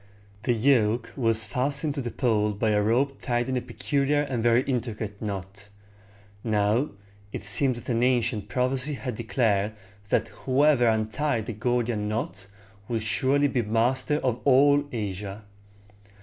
[0.45, 4.41] The yoke was fastened to the pole by a rope tied in a peculiar and
[4.41, 5.69] very intricate knot.
[6.43, 6.89] Now,
[7.31, 9.73] it seems that an ancient prophecy had declared
[10.09, 12.47] that whoever untied the Gordian knot
[12.87, 15.43] would surely be master of all Asia.